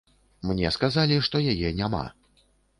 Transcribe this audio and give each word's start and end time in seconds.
Мне 0.51 0.71
сказалі, 0.77 1.21
што 1.29 1.43
яе 1.53 1.73
няма. 1.83 2.05